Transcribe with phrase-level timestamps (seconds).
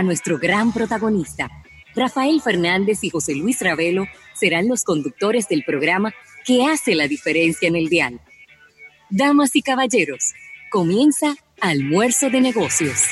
[0.00, 1.50] a nuestro gran protagonista.
[1.94, 6.14] Rafael Fernández y José Luis Ravelo serán los conductores del programa
[6.46, 8.18] que hace la diferencia en el dial.
[9.10, 10.32] Damas y caballeros,
[10.70, 13.02] comienza Almuerzo de Negocios.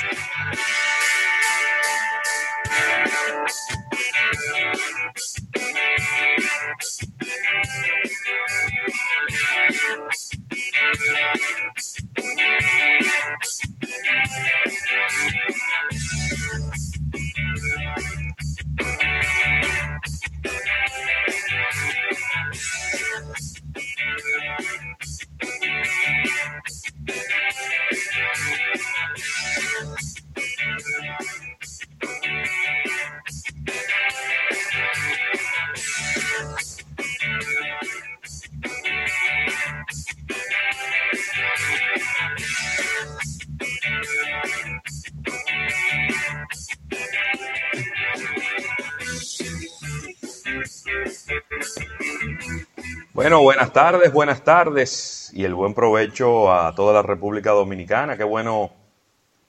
[53.18, 58.16] Bueno, buenas tardes, buenas tardes y el buen provecho a toda la República Dominicana.
[58.16, 58.70] Qué bueno,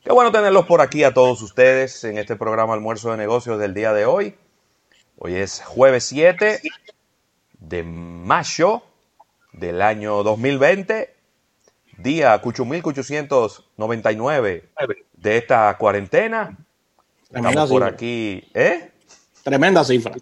[0.04, 3.76] qué bueno tenerlos por aquí a todos ustedes en este programa Almuerzo de Negocios del
[3.76, 4.36] día de hoy.
[5.20, 6.62] Hoy es jueves 7
[7.60, 8.82] de mayo
[9.54, 11.14] del año 2020,
[12.00, 14.70] día 8899
[15.14, 16.58] de esta cuarentena.
[17.30, 17.94] Tremenda Estamos por cifra.
[17.94, 18.90] aquí, ¿eh?
[19.44, 20.16] Tremenda cifra.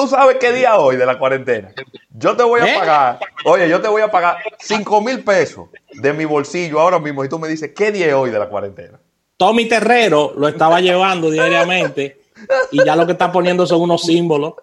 [0.00, 1.74] ¿Tú sabes qué día hoy de la cuarentena?
[2.08, 2.78] Yo te voy a ¿Eh?
[2.78, 7.22] pagar, oye, yo te voy a pagar 5 mil pesos de mi bolsillo ahora mismo
[7.22, 8.98] y tú me dices, ¿qué día es hoy de la cuarentena?
[9.36, 12.22] Tommy Terrero lo estaba llevando diariamente
[12.70, 14.54] y ya lo que está poniendo son unos símbolos.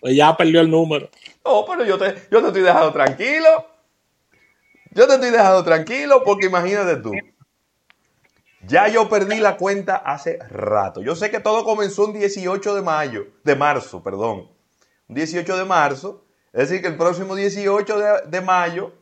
[0.00, 1.08] Pues ya perdió el número.
[1.44, 3.66] No, pero yo te, yo te estoy dejando tranquilo.
[4.92, 7.10] Yo te estoy dejando tranquilo porque imagínate tú.
[8.68, 11.02] Ya yo perdí la cuenta hace rato.
[11.02, 14.53] Yo sé que todo comenzó un 18 de mayo, de marzo, perdón.
[15.08, 16.24] Un 18 de marzo.
[16.52, 18.92] Es decir, que el próximo 18 de, de mayo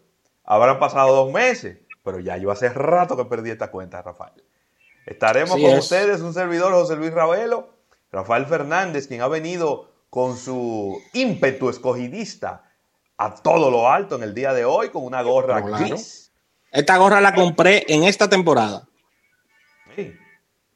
[0.44, 1.78] habrán pasado dos meses.
[2.04, 4.42] Pero ya yo hace rato que perdí esta cuenta, Rafael.
[5.06, 5.78] Estaremos Así con es.
[5.80, 7.70] ustedes, un servidor José Luis Ravelo,
[8.10, 12.64] Rafael Fernández, quien ha venido con su ímpetu escogidista
[13.16, 15.84] a todo lo alto en el día de hoy, con una gorra claro.
[15.84, 16.32] gris.
[16.70, 18.88] Esta gorra la compré en esta temporada.
[19.94, 20.14] Sí,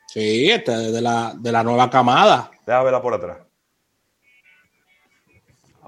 [0.08, 2.50] Sí, esta es de la, de la nueva camada.
[2.64, 3.38] déjame verla por atrás.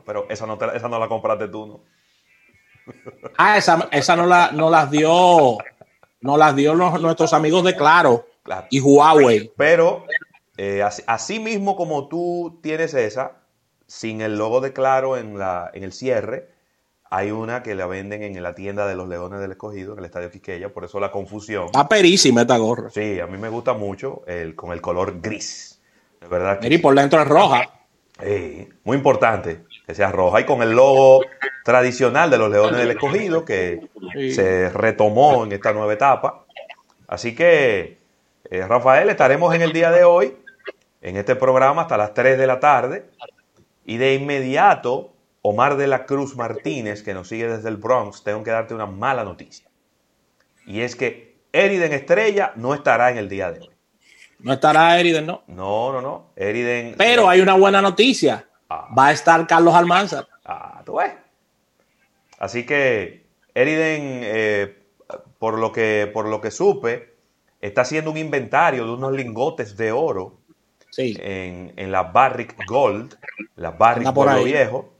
[0.08, 1.80] Pero esa no, te- esa no la compraste tú, ¿no?
[3.36, 5.58] Ah, esa, esa no, la, no las dio,
[6.22, 8.66] no las dio los- nuestros amigos de Claro Claro.
[8.70, 9.52] y Huawei.
[9.54, 10.06] Pero,
[10.56, 13.32] eh, así, así mismo como tú tienes esa,
[13.86, 16.48] sin el logo de Claro en, la, en el cierre,
[17.10, 20.06] hay una que la venden en la tienda de los Leones del Escogido, en el
[20.06, 21.66] Estadio Quisqueya, por eso la confusión.
[21.66, 22.88] Está perísima esta gorra.
[22.88, 25.82] Sí, a mí me gusta mucho el, con el color gris.
[26.22, 27.62] De verdad que Mira, y por dentro es roja.
[28.22, 31.22] Sí, muy importante que sea roja y con el logo
[31.64, 34.32] tradicional de los Leones del Escogido que Sí.
[34.32, 36.44] se retomó en esta nueva etapa.
[37.06, 37.96] Así que,
[38.50, 40.36] eh, Rafael, estaremos en el día de hoy
[41.00, 43.06] en este programa hasta las 3 de la tarde
[43.86, 48.42] y de inmediato, Omar de la Cruz Martínez, que nos sigue desde el Bronx, tengo
[48.44, 49.66] que darte una mala noticia.
[50.66, 53.70] Y es que Eriden Estrella no estará en el día de hoy.
[54.40, 55.44] No estará Eriden, ¿no?
[55.46, 56.26] No, no, no.
[56.36, 56.94] Eriden.
[56.98, 58.47] Pero hay una buena noticia.
[58.68, 58.88] Ah.
[58.96, 60.26] Va a estar Carlos Almanzar.
[60.44, 61.12] Ah, tú ves.
[62.38, 64.78] Así que Eriden, eh,
[65.38, 67.14] por, lo que, por lo que supe,
[67.60, 70.38] está haciendo un inventario de unos lingotes de oro
[70.90, 71.16] Sí.
[71.20, 73.18] en, en la Barrick Gold,
[73.56, 74.44] la Barrick ahí.
[74.44, 74.90] Viejo,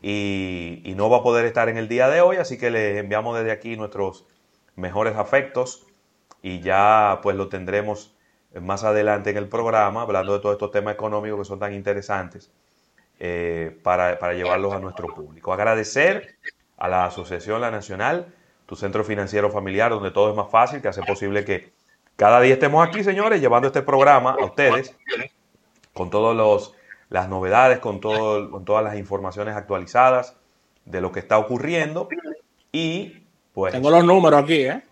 [0.00, 2.98] y, y no va a poder estar en el día de hoy, así que le
[2.98, 4.24] enviamos desde aquí nuestros
[4.76, 5.84] mejores afectos
[6.42, 8.14] y ya pues lo tendremos
[8.60, 12.52] más adelante en el programa, hablando de todos estos temas económicos que son tan interesantes
[13.18, 15.52] eh, para, para llevarlos a nuestro público.
[15.52, 16.36] Agradecer
[16.76, 18.34] a la Asociación La Nacional,
[18.66, 21.72] tu centro financiero familiar, donde todo es más fácil, que hace posible que
[22.16, 24.94] cada día estemos aquí, señores, llevando este programa a ustedes
[25.92, 26.72] con todas
[27.10, 30.34] las novedades, con, todo, con todas las informaciones actualizadas
[30.84, 32.08] de lo que está ocurriendo.
[32.72, 34.82] Y pues, Tengo los números aquí, ¿eh?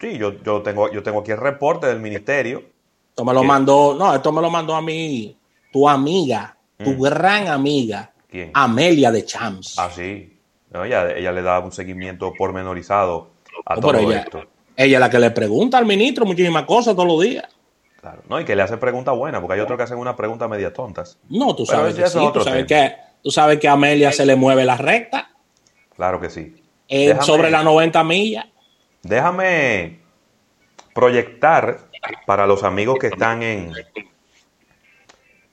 [0.00, 2.62] sí, yo, yo, tengo, yo tengo aquí el reporte del ministerio.
[3.10, 5.36] Esto me lo mandó, no, esto me lo mandó a mí,
[5.72, 7.00] tu amiga, tu Mm.
[7.00, 8.50] gran amiga, ¿Quién?
[8.54, 9.78] Amelia de Champs.
[9.78, 10.38] Ah, sí.
[10.70, 13.30] No, ella, ella le da un seguimiento pormenorizado
[13.66, 14.44] a No, todo ella, esto.
[14.76, 17.44] ella es la que le pregunta al ministro muchísimas cosas todos los días.
[18.00, 18.22] Claro.
[18.28, 20.72] No, y que le hace preguntas buenas, porque hay otros que hacen una pregunta media
[20.72, 21.18] tontas.
[21.28, 22.92] No, tú Pero sabes que sí, tú sabes que,
[23.22, 25.30] tú sabes que a Amelia se le mueve la recta
[25.96, 26.54] Claro que sí.
[26.86, 28.46] eh, Déjame- sobre las 90 millas.
[29.02, 29.98] Déjame
[30.94, 31.78] proyectar
[32.26, 33.72] para los amigos que están en,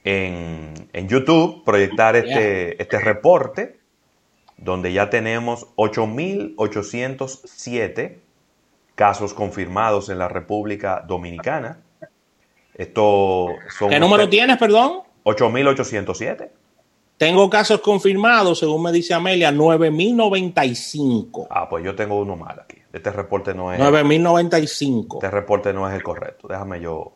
[0.05, 3.79] en, en YouTube, proyectar este, este reporte,
[4.55, 8.19] donde ya tenemos 8.807
[8.93, 11.81] casos confirmados en la República Dominicana.
[12.75, 13.47] Esto
[13.77, 15.01] son ¿Qué número tienes, perdón?
[15.23, 16.49] 8.807.
[17.17, 21.47] Tengo casos confirmados, según me dice Amelia, 9.095.
[21.49, 22.77] Ah, pues yo tengo uno mal aquí.
[22.93, 23.79] Este reporte no es.
[23.79, 25.15] 9.095.
[25.15, 26.47] Este reporte no es el correcto.
[26.47, 27.13] Déjame yo.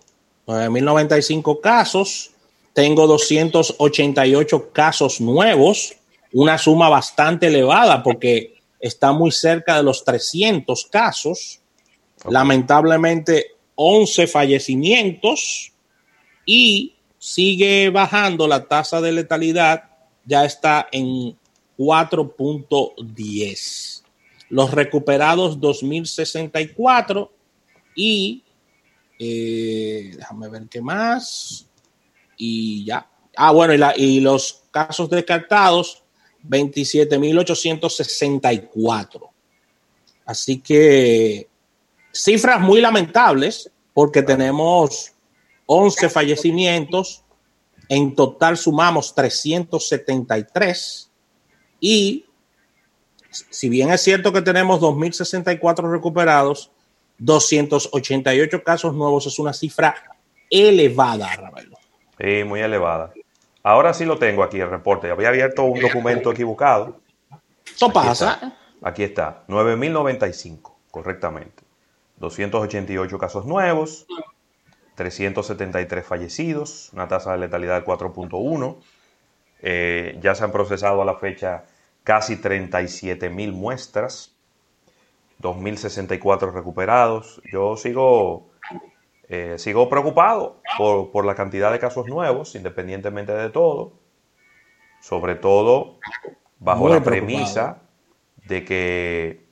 [0.48, 2.34] 9.095 casos.
[2.80, 5.98] Tengo 288 casos nuevos.
[6.32, 11.60] Una suma bastante elevada porque está muy cerca de los 300 casos.
[12.24, 15.74] Lamentablemente, 11 fallecimientos
[16.46, 19.84] y sigue bajando la tasa de letalidad,
[20.24, 21.38] ya está en
[21.78, 24.04] 4.10.
[24.48, 27.30] Los recuperados 2064
[27.94, 28.42] y
[29.20, 31.69] eh, déjame ver qué más.
[32.42, 33.06] Y ya.
[33.36, 36.04] Ah, bueno, y, la- y los casos descartados
[36.48, 39.30] 27.864.
[40.26, 41.48] Así que
[42.14, 45.12] cifras muy lamentables porque tenemos
[45.66, 47.24] 11 fallecimientos,
[47.90, 51.12] en total sumamos 373
[51.80, 52.26] y
[53.50, 56.72] si bien es cierto que tenemos 2.064 recuperados,
[57.18, 59.96] 288 casos nuevos es una cifra
[60.50, 61.78] elevada, Ravelo.
[62.20, 63.12] Sí, muy elevada.
[63.64, 65.10] Ahora sí lo tengo aquí el reporte.
[65.12, 67.00] Había abierto un documento equivocado.
[67.66, 68.34] Eso Aquí pasa.
[68.34, 68.58] está.
[68.82, 69.44] Aquí está.
[69.48, 71.64] 9.095, correctamente.
[72.18, 74.06] 288 casos nuevos,
[74.96, 78.78] 373 fallecidos, una tasa de letalidad de 4.1.
[79.62, 81.64] Eh, ya se han procesado a la fecha
[82.04, 84.36] casi 37 mil muestras,
[85.42, 87.42] 2.064 recuperados.
[87.52, 88.50] Yo sigo,
[89.30, 93.94] eh, sigo preocupado por, por la cantidad de casos nuevos, independientemente de todo.
[95.02, 96.00] Sobre todo
[96.60, 97.28] bajo Muy la preocupado.
[97.28, 97.82] premisa
[98.46, 99.46] de que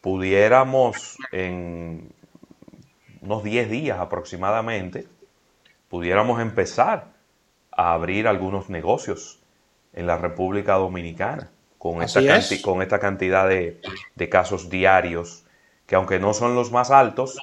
[0.00, 2.12] pudiéramos en
[3.20, 5.06] unos 10 días aproximadamente,
[5.88, 7.12] pudiéramos empezar
[7.70, 9.40] a abrir algunos negocios
[9.92, 12.60] en la República Dominicana con esta, es.
[12.62, 13.80] con esta cantidad de,
[14.16, 15.44] de casos diarios,
[15.86, 17.38] que aunque no son los más altos,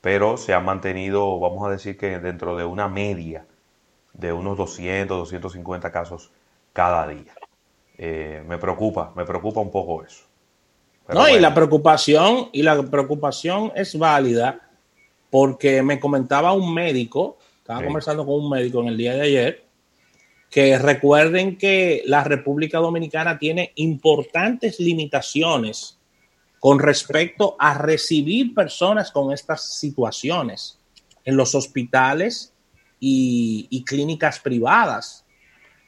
[0.00, 3.46] pero se han mantenido, vamos a decir que dentro de una media
[4.14, 6.30] de unos 200, 250 casos
[6.72, 7.32] cada día.
[7.98, 10.24] Eh, me preocupa, me preocupa un poco eso.
[11.06, 14.60] Pero no, y la preocupación, y la preocupación es válida
[15.28, 17.84] porque me comentaba un médico, estaba Sí.
[17.84, 19.64] conversando con un médico en el día de ayer,
[20.50, 25.99] que recuerden que la República Dominicana tiene importantes limitaciones
[26.60, 30.78] con respecto a recibir personas con estas situaciones
[31.24, 32.52] en los hospitales
[33.00, 35.24] y, y clínicas privadas.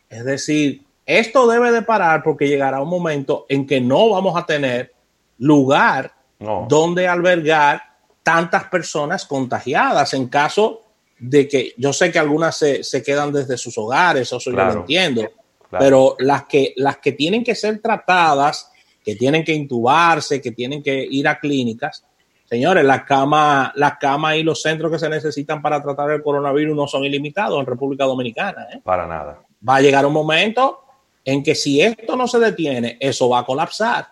[0.08, 4.46] Es decir, esto debe de parar porque llegará un momento en que no vamos a
[4.46, 4.94] tener
[5.38, 7.82] lugar no, donde albergar
[8.22, 10.82] tantas personas contagiadas en caso
[11.18, 14.74] de que yo sé que algunas se, se quedan desde sus hogares, eso yo Claro.
[14.74, 15.22] lo entiendo,
[15.68, 15.84] claro.
[15.84, 18.71] pero las que, las que tienen que ser tratadas,
[19.04, 22.04] que tienen que intubarse, que tienen que ir a clínicas,
[22.44, 26.76] señores, las camas la cama y los centros que se necesitan para tratar el coronavirus
[26.76, 28.66] no son ilimitados en República Dominicana.
[28.72, 28.80] ¿eh?
[28.84, 29.42] para nada.
[29.66, 30.80] Va a llegar un momento
[31.24, 34.08] en que si esto no se detiene, eso va a colapsar.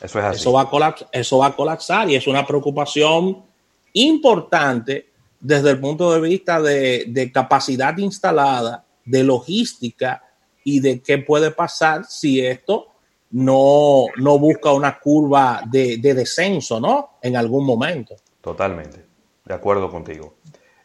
[0.00, 0.40] Eso es así.
[0.40, 3.44] Eso va, a colapsar, eso va a colapsar y es una preocupación
[3.92, 5.10] importante
[5.40, 10.24] desde el punto de vista de, de capacidad instalada, de logística
[10.64, 12.88] y de qué puede pasar si esto
[13.30, 17.18] no, no busca una curva de, de descenso, ¿no?
[17.22, 18.14] En algún momento.
[18.40, 19.04] Totalmente.
[19.44, 20.34] De acuerdo contigo.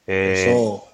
[0.08, 0.86] Eh, Eso,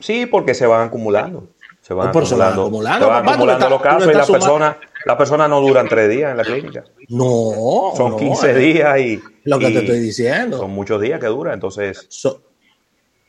[0.00, 1.48] Sí, porque se van acumulando.
[1.80, 5.46] Se van van acumulando, acumulando, se van acumulando los casos y las personas la persona
[5.46, 6.84] no duran tres días en la clínica.
[7.10, 7.92] no.
[7.94, 10.56] Son no, 15 es días y, Lo que y te estoy diciendo.
[10.58, 12.40] son muchos días que dura, entonces So-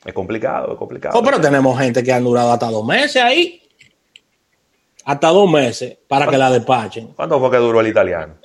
[0.06, 1.20] es complicado, es complicado.
[1.20, 3.62] Oh, pero tenemos gente que han durado hasta dos meses ahí.
[5.06, 7.08] Hasta dos meses para que la despachen.
[7.16, 8.36] ¿Cuánto fue que duró el italiano?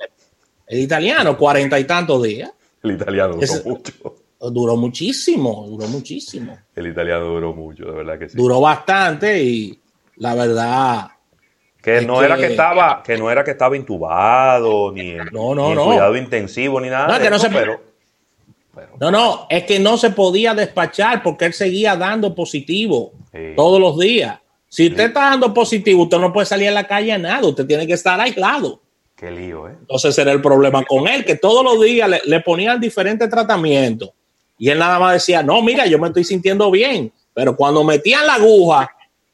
[0.67, 2.51] El italiano, cuarenta y tantos días.
[2.83, 3.93] El italiano duró mucho.
[4.39, 6.57] Duró muchísimo, duró muchísimo.
[6.75, 8.37] El italiano duró mucho, de verdad que sí.
[8.37, 9.79] Duró bastante y
[10.17, 11.07] la verdad,
[11.83, 15.25] Que Es no que- era que estaba, que no era que estaba intubado, ni en,
[15.31, 15.85] No, no, ni en no.
[15.85, 17.07] cuidado intensivo, ni nada.
[17.07, 17.81] No, de que no se- pero,
[18.75, 23.53] pero- no, no, es que no se podía despachar porque él seguía dando positivo Sí.
[23.55, 24.40] todos los días.
[24.71, 27.67] Si usted está dando positivo, usted no puede salir a la calle a nada, usted
[27.67, 28.81] tiene que estar aislado.
[29.17, 29.75] Qué lío, ¿eh?
[29.77, 34.11] Entonces era el problema con él, que todos los días le, le ponían diferentes tratamientos
[34.57, 37.11] Y él nada más decía, no, mira, yo me estoy sintiendo bien.
[37.33, 38.89] Pero cuando metían la aguja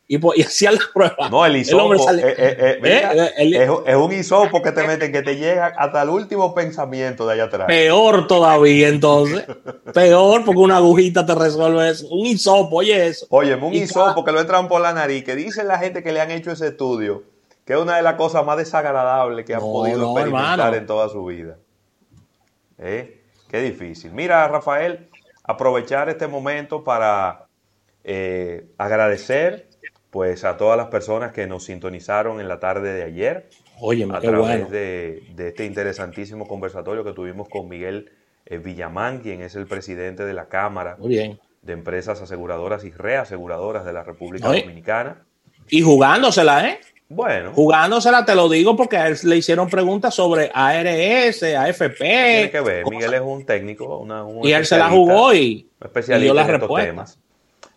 [0.07, 1.29] y, y hacían la prueba.
[1.29, 2.09] No, el hisopo.
[2.09, 6.09] El eh, eh, eh, es, un hisopo que te meten, que te llega hasta el
[6.09, 7.67] último pensamiento de allá atrás.
[7.67, 9.45] Peor todavía, entonces.
[9.93, 12.07] Peor, porque una agujita te resuelve eso.
[12.07, 13.27] Un hisopo, oye eso.
[13.29, 16.21] Oye, un hisopo que lo entran por la nariz, que dice la gente que le
[16.21, 17.23] han hecho ese estudio,
[17.65, 21.25] que es una de las cosas más desagradables que han podido experimentar en toda su
[21.25, 21.57] vida.
[22.77, 23.23] ¿Eh?
[23.49, 24.11] Qué difícil.
[24.13, 25.09] Mira, Rafael,
[25.43, 27.47] aprovechar este momento para
[28.05, 29.66] eh, agradecer
[30.17, 34.19] pues a todas las personas que nos sintonizaron en la tarde de ayer Oye, a
[34.19, 38.09] través de, este interesantísimo conversatorio que tuvimos con Miguel
[38.47, 43.93] eh, Villamán, quien es el presidente de la Cámara de Empresas Aseguradoras y Reaseguradoras de
[43.93, 45.23] la República Dominicana.
[45.69, 46.79] Y jugándosela, ¿eh?
[47.09, 47.51] Bueno.
[47.53, 51.99] Jugándosela, te lo digo porque a él le hicieron preguntas sobre ARS, AFP.
[51.99, 56.41] Tiene que ver, Miguel es un técnico, una, y él se la jugó y, especialista
[56.41, 57.19] en estos temas.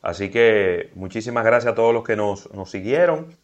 [0.03, 3.37] Así que muchísimas gracias a todos los que nos, siguieron.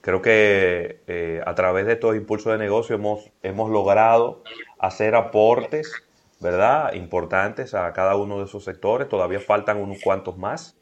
[0.00, 4.42] Creo que eh, a través de estos impulsos de negocio hemos, hemos logrado
[4.78, 5.92] hacer aportes,
[6.40, 6.92] ¿verdad?
[6.92, 9.08] Importantes a cada uno de esos sectores.
[9.08, 10.76] Todavía faltan unos cuantos más.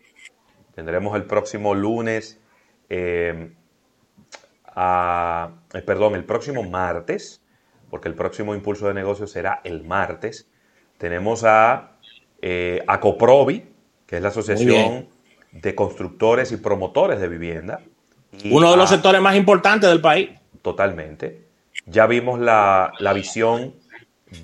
[0.75, 2.38] Tendremos el próximo lunes,
[2.90, 3.52] eh,
[4.76, 7.43] eh, perdón, el próximo martes,
[7.88, 10.50] porque el próximo impulso de negocio será el martes.
[10.99, 11.93] Tenemos a,
[12.87, 13.71] a Coprovi,
[14.07, 15.13] que es la asociación
[15.54, 17.80] de constructores y promotores de vivienda.
[18.50, 20.30] Uno de los sectores más importantes del país.
[20.62, 21.44] Totalmente.
[21.87, 23.75] Ya vimos la, visión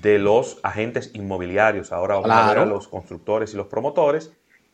[0.01, 1.91] de los agentes inmobiliarios.
[1.91, 4.31] Ahora vamos a ver a los constructores y los promotores.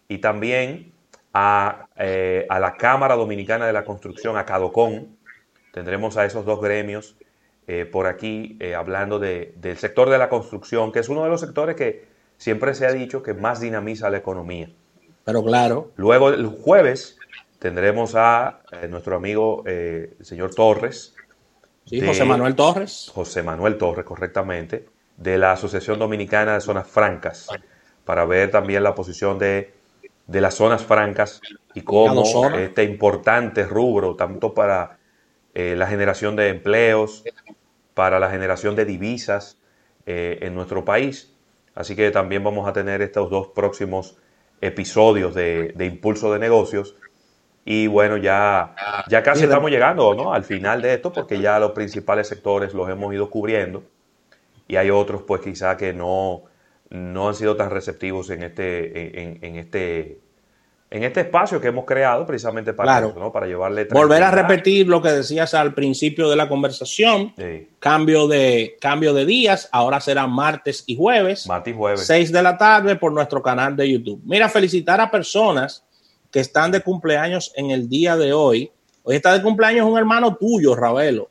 [0.08, 0.94] Y también
[1.34, 5.17] a, eh, la Cámara Dominicana de la Construcción, a CADOCON.
[5.74, 7.15] Tendremos a esos dos gremios
[7.67, 11.41] eh, por aquí eh, hablando del sector de la construcción, que es uno de los
[11.41, 12.06] sectores que
[12.38, 14.70] siempre se ha dicho que más dinamiza la economía.
[15.28, 15.92] Pero claro.
[15.98, 17.18] Luego el jueves
[17.60, 21.16] tendremos a eh, nuestro amigo eh, el señor Torres.
[21.86, 23.12] Sí, José Manuel Torres.
[23.14, 27.50] José Manuel Torres, correctamente, de la Asociación Dominicana de Zonas Francas,
[28.06, 29.74] para ver también la posición de,
[30.28, 31.42] las zonas francas
[31.74, 32.24] y cómo
[32.56, 34.98] este importante rubro, tanto para
[35.54, 37.26] eh, la generación de empleos,
[37.94, 39.58] para la generación de divisas
[40.06, 41.34] en nuestro país.
[41.76, 44.16] Así que también vamos a tener estos dos próximos
[44.62, 46.96] episodios de, Impulso de Negocios.
[47.66, 48.76] Y bueno, ya,
[49.10, 50.34] ya casi estamos llegando ¿no?
[50.34, 53.84] al final de esto porque ya los principales sectores los hemos ido cubriendo
[54.68, 56.44] y hay otros pues quizá que no,
[56.90, 60.20] no han sido tan receptivos en este, en, este,
[60.89, 63.32] en este espacio que hemos creado precisamente para eso, ¿no?
[63.32, 63.86] para llevarle...
[63.86, 67.34] Volver a repetir lo que decías al principio de la conversación,
[67.79, 72.41] cambio, de, cambio de días, ahora será martes y jueves, martes y jueves, 6 de
[72.41, 74.22] la tarde por nuestro canal de YouTube.
[74.24, 75.84] Mira, felicitar a personas
[76.32, 78.72] que están de cumpleaños en el día de hoy.
[79.03, 81.29] Hoy está de cumpleaños un hermano tuyo, Ravelo.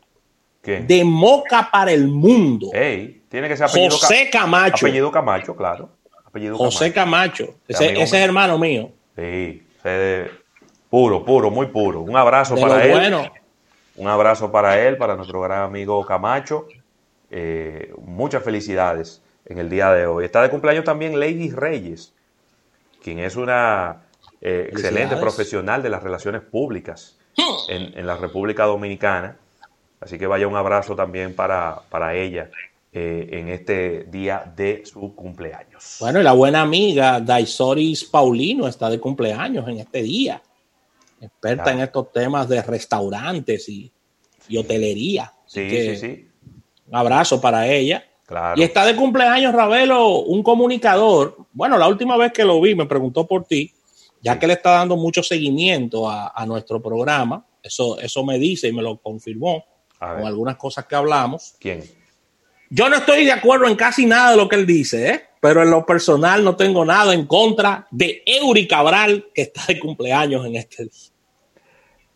[0.62, 0.80] ¿Qué?
[0.80, 2.70] De Moca para el mundo.
[2.72, 4.86] tiene que ser apellido José Camacho.
[4.86, 5.90] Apellido Camacho, claro.
[6.25, 7.54] Apellido José Camacho.
[7.68, 8.90] Ese, es hermano mío.
[9.16, 9.66] Sí,
[10.90, 12.00] puro, puro, muy puro.
[12.00, 13.30] Un abrazo para él.
[13.96, 16.68] Un abrazo para él, para nuestro gran amigo Camacho.
[17.30, 20.26] Eh, muchas felicidades en el día de hoy.
[20.26, 22.12] Está de cumpleaños también Lady Reyes,
[23.02, 24.02] quien es una
[24.42, 27.18] eh, excelente profesional de las relaciones públicas
[27.68, 29.38] en, la República Dominicana.
[30.00, 32.50] Así que vaya un abrazo también para, para ella
[32.99, 35.99] eh, en este día de su cumpleaños.
[36.00, 40.43] Bueno, y la buena amiga Daisoris Paulino está de cumpleaños en este día.
[41.21, 43.93] Experta en estos temas de restaurantes y,
[44.57, 45.31] hotelería.
[45.45, 46.29] Sí, sí, sí.
[46.87, 48.03] Un abrazo para ella.
[48.25, 48.59] Claro.
[48.59, 51.37] Y está de cumpleaños, Ravelo, un comunicador.
[51.53, 53.75] Bueno, la última vez que lo vi me preguntó por ti,
[54.23, 57.45] ya que le está dando mucho seguimiento a, nuestro programa.
[57.62, 59.67] Eso, eso me dice y me lo confirmó
[59.99, 61.57] con algunas cosas que hablamos.
[61.61, 61.83] ¿Quién?
[62.70, 65.23] Yo no estoy de acuerdo en casi nada de lo que él dice, ¿eh?
[65.40, 69.78] pero en lo personal no tengo nada en contra de Eury Cabral, que está de
[69.78, 71.11] cumpleaños en este día.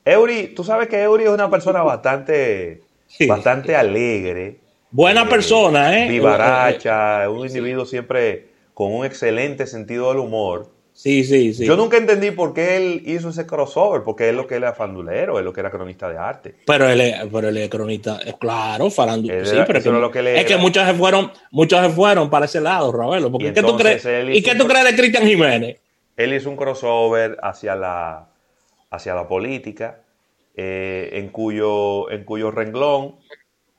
[0.04, 2.83] Eury, tú sabes que Eury es una persona bastante,
[3.28, 4.59] bastante alegre.
[4.90, 6.09] Buena eh, persona, ¿eh?
[6.09, 10.73] Vivaracha, un individuo siempre con un excelente sentido del humor.
[11.02, 11.64] Sí, sí, sí.
[11.64, 14.75] Yo nunca entendí por qué él hizo ese crossover, porque es lo que él era
[14.75, 16.57] fandulero, es lo que era cronista de arte.
[16.66, 19.47] Pero él es, pero él es cronista, claro, farandulero.
[19.47, 23.33] Sí, pero es que muchos se fueron, muchos se fueron para ese lado, Ravelo.
[23.33, 25.78] Porque, ¿Y, ¿qué tú crees, ¿y qué tú crees de Cristian Jiménez?
[26.19, 28.28] Él hizo un crossover hacia la,
[28.90, 30.02] hacia la política,
[30.54, 33.14] eh, en, cuyo, en cuyo renglón,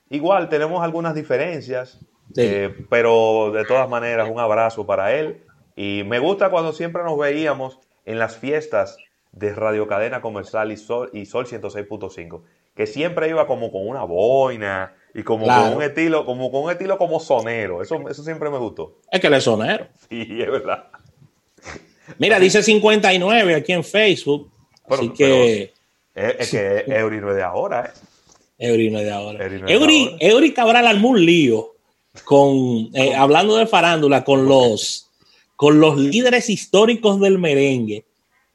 [0.10, 2.00] igual tenemos algunas diferencias,
[2.36, 5.44] eh, pero de todas maneras un abrazo para él
[5.76, 8.98] Y me gusta cuando siempre nos veíamos en las fiestas
[9.32, 12.42] de Radio Cadena Comercial y Sol, y Sol 106.5,
[12.76, 16.72] que siempre iba como con una boina y como con un estilo, como con un
[16.72, 17.82] estilo como sonero.
[17.82, 18.98] Eso, eso siempre me gustó.
[19.12, 19.88] Es que él es sonero.
[20.10, 20.88] Sí, es verdad.
[22.18, 24.52] Mira, dice 59 aquí en Facebook.
[24.90, 25.74] así que.
[26.16, 28.00] es, que Eury no es de ahora, ¿eh?
[28.58, 29.46] Eury no es de ahora.
[30.20, 31.76] Eury, Cabral armó un lío
[32.26, 35.10] con, eh, hablando de farándula, con los,
[35.62, 38.04] con los líderes históricos del merengue.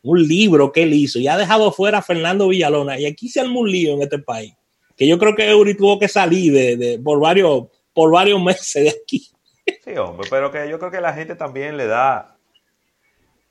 [0.02, 2.98] Un libro que él hizo y ha dejado fuera a Fernando Villalona.
[2.98, 4.54] Y aquí se armó un lío en este país.
[4.96, 8.90] Que yo creo que Eury tuvo que salir de, por, varios, por varios meses de
[8.90, 9.24] aquí.
[9.84, 12.36] Sí, hombre, pero que yo creo que la gente también le da,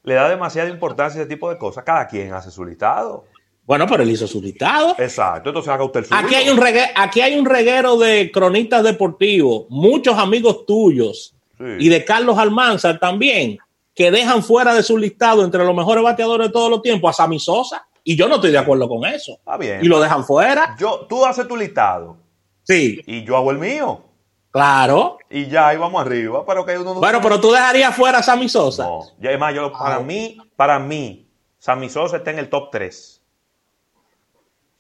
[0.04, 1.86] le da demasiada importancia a ese tipo de cosas.
[1.86, 3.24] Cada quien hace su listado.
[3.64, 4.98] Bueno, pero él hizo su listado.
[4.98, 6.20] Exacto, entonces haga usted el suyo.
[6.20, 11.90] Aquí hay un, reguero, aquí hay un reguero de cronistas deportivos, muchos amigos tuyos y
[11.90, 13.58] de Carlos Almanzar también,
[13.94, 17.24] que dejan fuera de su listado entre los mejores bateadores de todos los tiempos a
[17.24, 17.88] Sammy Sosa.
[18.04, 19.34] Y yo no estoy de acuerdo con eso.
[19.34, 19.80] Está bien.
[19.84, 20.76] Y lo dejan fuera.
[20.80, 22.18] Yo, tú haces tu listado.
[22.64, 23.02] Sí.
[23.08, 24.04] Y yo hago el mío.
[24.52, 25.18] Claro.
[25.30, 26.46] Y ya ahí vamos arriba.
[26.46, 28.84] Pero que uno bueno, pero tú dejarías fuera a Sammy Sosa.
[28.84, 29.02] No.
[29.20, 30.00] Ya, además, yo, para ah.
[30.02, 33.22] mí, para mí, Sammy Sosa está en el top 3.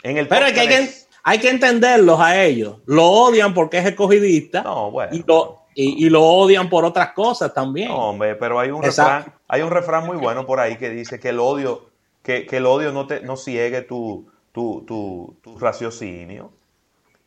[0.03, 0.89] Pero hay que,
[1.23, 2.77] hay que entenderlos a ellos.
[2.85, 4.63] Lo odian porque es escogidista.
[5.11, 5.64] Y lo,
[6.15, 7.89] odian por otras cosas también.
[7.89, 11.19] No, hombre, pero hay un, refrán, hay un refrán muy bueno por ahí que dice
[11.19, 11.89] que el odio,
[12.23, 16.51] que, el odio no te no ciegue tu, tu, raciocinio.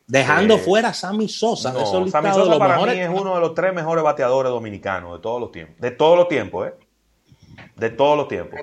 [0.07, 1.71] Dejando eh, fuera a Sammy Sosa.
[1.71, 5.39] No, Sammy Sosa para mí es uno de los tres mejores bateadores dominicanos de todos
[5.39, 5.79] los tiempos.
[5.79, 6.73] De todos los tiempos, ¿eh?
[7.75, 8.59] De todos los tiempos.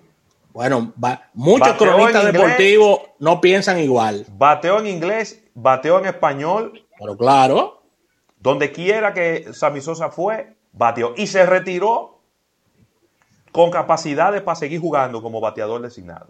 [0.52, 0.94] Bueno,
[1.34, 4.24] muchos cronistas deportivos no piensan igual.
[4.32, 6.82] Bateó en inglés, bateó en español.
[6.98, 7.82] Pero claro.
[8.46, 11.14] Donde quiera que Sammy Sosa fue, bateó.
[11.16, 12.20] Y se retiró
[13.50, 16.28] con capacidades para seguir jugando como bateador designado.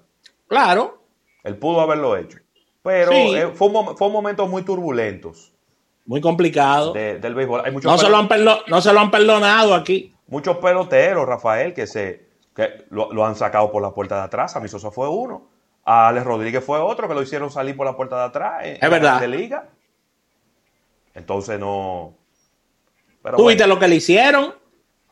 [0.48, 1.02] Claro.
[1.44, 2.38] Él pudo haberlo hecho.
[2.82, 5.52] Pero eh, fue, un, momentos muy turbulentos.
[6.06, 6.94] Muy complicado.
[6.94, 7.64] del béisbol.
[7.82, 8.28] no, se lo han
[8.66, 10.14] no se lo han perdonado aquí.
[10.26, 14.56] Muchos peloteros, Rafael, que se, que lo, han sacado por la puerta de atrás.
[14.56, 15.50] A mi Sosa fue uno.
[15.84, 18.62] A Alex Rodríguez fue otro que lo hicieron salir por la puerta de atrás.
[18.64, 19.20] es verdad.
[19.20, 19.68] De liga.
[21.16, 22.14] Entonces no.
[23.22, 24.54] Pero ¿Tú viste lo que le hicieron?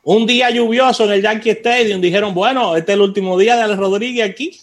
[0.05, 3.62] Un día lluvioso en el Yankee Stadium dijeron, bueno, este es el último día de
[3.62, 4.61] Alex Rodríguez aquí.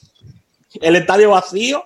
[0.79, 1.83] El estadio vacío.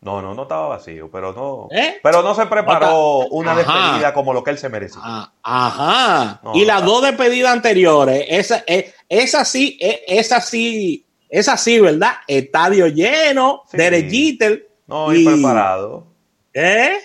[0.00, 1.68] No, no, no estaba vacío, pero no.
[1.76, 1.98] ¿Eh?
[2.02, 5.00] Pero no se preparó una despedida como lo que él se merecía.
[5.02, 6.40] Ah, ajá.
[6.54, 12.12] y las dos despedidas anteriores, esa, eh, esa sí, eh, esa sí, esa sí, ¿verdad?
[12.28, 14.38] Estadio lleno, sí.
[14.86, 16.06] No, y, preparado.
[16.52, 16.98] ¿Eh?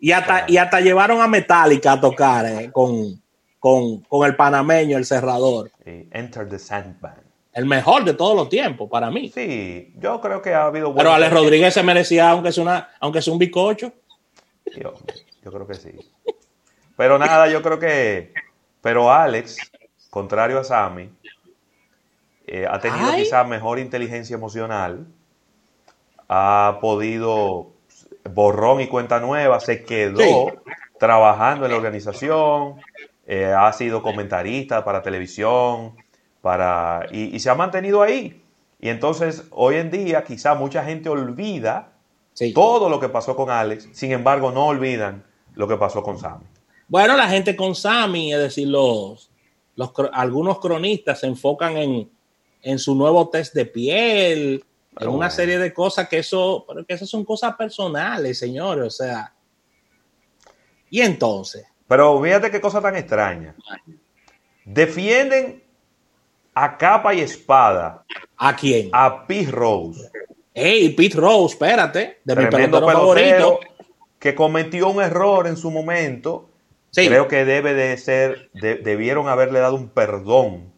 [0.00, 3.20] Y hasta, y hasta llevaron a Metallica a tocar con,
[3.58, 5.70] con, con, el panameño, el cerrador.
[5.84, 9.30] Enter the Sandman el mejor de todos los tiempos para mí.
[9.30, 10.94] Sí, yo creo que ha habido.
[10.94, 13.92] Pero Alex Rodríguez se merecía, aunque sea, una, aunque sea un bizcocho.
[14.76, 14.94] Yo,
[15.42, 15.90] yo creo que sí.
[16.96, 18.32] Pero nada, yo creo que.
[18.80, 19.56] Pero Alex,
[20.08, 21.10] contrario a Sammy,
[22.46, 25.08] eh, ha tenido quizás mejor inteligencia emocional.
[26.28, 27.72] Ha podido
[28.34, 30.52] borrón y cuenta nueva, se quedó
[30.98, 32.80] trabajando en la organización,
[33.26, 35.96] eh, ha sido comentarista para televisión,
[36.40, 38.42] para, y, se ha mantenido ahí.
[38.80, 41.92] Y entonces, hoy en día, quizá mucha gente olvida
[42.54, 46.44] todo lo que pasó con Alex, sin embargo, no olvidan lo que pasó con Sammy.
[46.86, 49.30] Bueno, la gente con Sammy, es decir, los,
[49.74, 52.10] los algunos cronistas se enfocan en,
[52.62, 54.64] en su nuevo test de piel,
[54.98, 58.90] en una serie de cosas que eso, pero que esas son cosas personales, señores, o
[58.90, 59.32] sea.
[60.90, 61.66] Y entonces.
[61.86, 63.54] Pero fíjate qué cosa tan extraña.
[64.64, 65.62] Defienden
[66.54, 68.04] a capa y espada.
[68.36, 68.90] ¿A quién?
[68.92, 70.10] A Pete Rose.
[70.52, 73.60] Hey, Pete Rose, espérate, de mi pelotero, favorito.
[74.18, 76.50] Que cometió un error en su momento.
[76.92, 80.72] Creo que debe de ser, debieron haberle dado un perdón.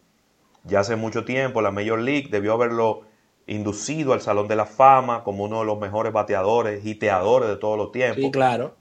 [0.63, 3.07] Ya hace mucho tiempo la Major League debió haberlo
[3.51, 7.77] inducido al Salón de la Fama como uno de los mejores bateadores, hiteadores de todos
[7.77, 8.23] los tiempos.
[8.23, 8.75] Sí, claro.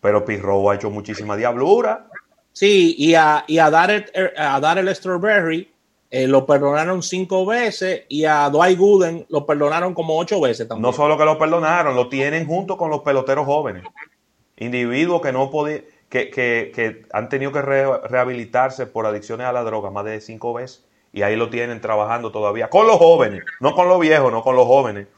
[0.00, 2.06] Pero Rose ha hecho muchísima diablura.
[2.52, 4.04] Sí, y a, y a dar el,
[4.36, 5.70] a dar el Strawberry
[6.10, 10.82] eh, lo perdonaron cinco veces y a Dwight Gooden lo perdonaron como ocho veces también.
[10.82, 13.84] No solo que lo perdonaron, lo tienen junto con los peloteros jóvenes.
[14.56, 19.62] Individuos que no podían, que, que, que, han tenido que rehabilitarse por adicciones a la
[19.62, 20.84] droga más de cinco veces.
[21.12, 22.68] Y ahí lo tienen trabajando todavía.
[22.68, 25.08] Con los jóvenes, no con los viejos, no con los jóvenes.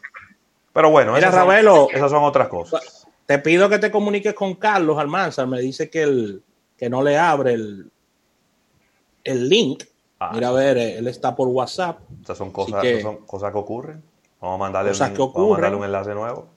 [0.72, 1.50] Pero bueno, esas, son,
[1.92, 3.07] esas son otras cosas.
[3.26, 5.44] Te pido que te comuniques con Carlos Almanza.
[5.44, 6.42] Me dice que, el,
[6.78, 7.90] que no le abre el,
[9.24, 9.85] el link
[10.33, 11.98] Mira, a ver, él está por WhatsApp.
[12.20, 14.02] Estas son cosas que, son cosas que ocurren.
[14.40, 15.42] Vamos a mandarle, cosas un, que ocurren.
[15.42, 16.48] Vamos a mandarle un enlace nuevo.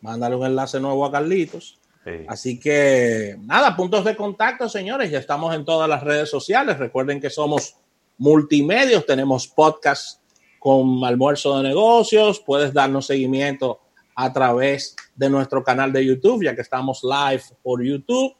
[0.00, 1.78] Mándale un enlace nuevo a Carlitos.
[2.26, 5.10] Así que, nada, puntos de contacto, señores.
[5.10, 6.78] Ya estamos en todas las redes sociales.
[6.78, 7.76] Recuerden que somos
[8.18, 9.06] multimedios.
[9.06, 10.20] Tenemos podcast
[10.58, 12.40] con almuerzo de negocios.
[12.40, 13.80] Puedes darnos seguimiento
[14.14, 18.34] a través de nuestro canal de YouTube, ya que estamos live por YouTube.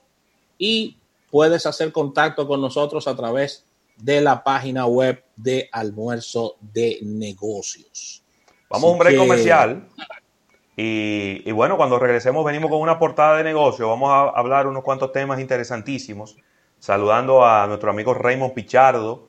[0.58, 0.98] Y
[1.30, 3.64] puedes hacer contacto con nosotros a través
[3.96, 8.24] de la página web de almuerzo de negocios.
[8.68, 9.88] Vamos a un break comercial.
[10.76, 13.88] Y, bueno, cuando regresemos venimos con una portada de negocio.
[13.88, 16.36] Vamos a hablar unos cuantos temas interesantísimos.
[16.78, 19.27] Saludando a nuestro amigo Raymond Pichardo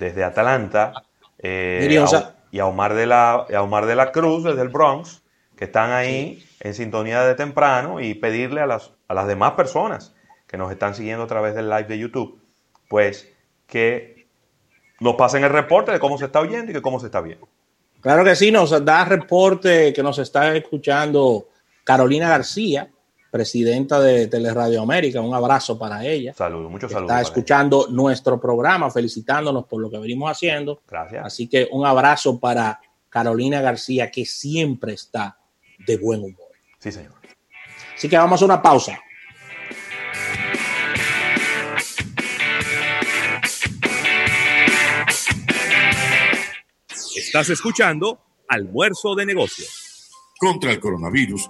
[0.00, 0.92] desde Atlanta.
[1.38, 2.04] Eh,
[2.50, 5.22] y a Omar, de la, a Omar de la Cruz desde el Bronx,
[5.56, 10.12] que están ahí en sintonía de temprano y pedirle a las, a las demás personas
[10.48, 12.42] que nos están siguiendo a través del live de YouTube,
[12.88, 13.32] pues
[13.68, 14.26] que
[14.98, 17.48] nos pasen el reporte de cómo se está oyendo y de cómo se está viendo.
[18.00, 21.48] Claro que sí, nos da reporte que nos está escuchando
[21.84, 22.90] Carolina García,
[23.30, 25.20] presidenta de Teleradio América.
[25.20, 26.34] Un abrazo para ella.
[26.34, 27.10] Saludos, muchos saludos.
[27.10, 30.82] Está escuchando nuestro programa, felicitándonos por lo que venimos haciendo.
[30.88, 31.24] Gracias.
[31.24, 35.38] Así que un abrazo para Carolina García, que siempre está
[35.86, 36.48] de buen humor.
[36.78, 37.14] Sí, señor.
[37.96, 38.98] Así que vamos a una pausa.
[47.16, 50.08] Estás escuchando Almuerzo de Negocios.
[50.36, 51.48] Contra el coronavirus,